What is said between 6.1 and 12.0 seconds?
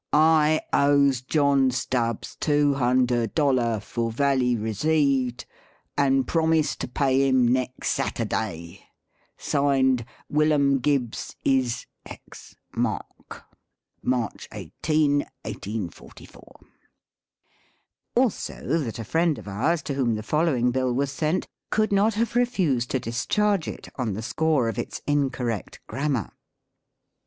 promis to pay Him Nex Sattaday Signed Willum Gibs is